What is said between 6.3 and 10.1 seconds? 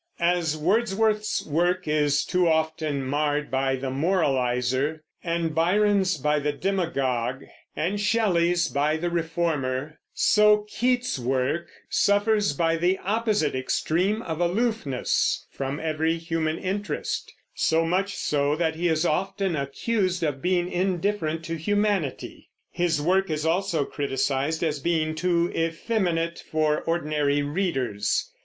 the demagogue, and Shelley's by the reformer,